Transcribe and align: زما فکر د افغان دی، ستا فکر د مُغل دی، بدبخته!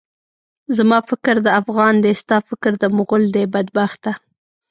زما 0.77 0.99
فکر 1.09 1.35
د 1.45 1.47
افغان 1.61 1.93
دی، 2.03 2.13
ستا 2.21 2.37
فکر 2.49 2.71
د 2.81 2.83
مُغل 2.97 3.23
دی، 3.35 3.43
بدبخته! 3.53 4.11